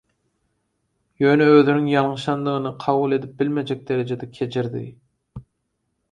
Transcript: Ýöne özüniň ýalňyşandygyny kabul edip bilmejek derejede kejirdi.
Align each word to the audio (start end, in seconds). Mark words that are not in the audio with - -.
Ýöne 1.25 1.49
özüniň 1.57 1.89
ýalňyşandygyny 1.91 2.71
kabul 2.85 3.13
edip 3.17 3.35
bilmejek 3.41 3.83
derejede 3.91 4.29
kejirdi. 4.39 4.83